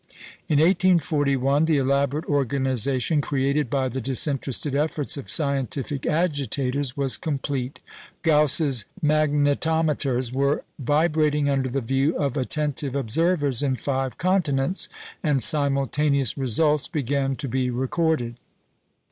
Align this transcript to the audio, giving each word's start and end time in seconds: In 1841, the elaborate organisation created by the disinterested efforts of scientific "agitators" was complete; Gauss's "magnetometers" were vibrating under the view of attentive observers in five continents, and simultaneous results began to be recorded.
In 0.49 0.57
1841, 0.57 1.65
the 1.65 1.77
elaborate 1.77 2.25
organisation 2.25 3.21
created 3.21 3.69
by 3.69 3.87
the 3.87 4.01
disinterested 4.01 4.73
efforts 4.73 5.15
of 5.15 5.29
scientific 5.29 6.07
"agitators" 6.07 6.97
was 6.97 7.17
complete; 7.17 7.81
Gauss's 8.23 8.85
"magnetometers" 8.99 10.33
were 10.33 10.63
vibrating 10.79 11.49
under 11.51 11.69
the 11.69 11.81
view 11.81 12.17
of 12.17 12.35
attentive 12.35 12.95
observers 12.95 13.61
in 13.61 13.75
five 13.75 14.17
continents, 14.17 14.89
and 15.21 15.43
simultaneous 15.43 16.35
results 16.35 16.87
began 16.87 17.35
to 17.35 17.47
be 17.47 17.69
recorded. 17.69 18.37